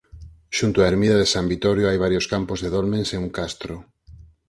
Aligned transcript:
Xunto 0.57 0.77
á 0.79 0.85
ermida 0.91 1.15
de 1.19 1.27
San 1.33 1.45
Vitorio 1.51 1.85
hai 1.87 1.97
varios 2.05 2.25
campos 2.33 2.59
de 2.63 2.69
dolmens 2.75 3.09
e 3.15 3.17
un 3.23 3.29
castro. 3.37 3.75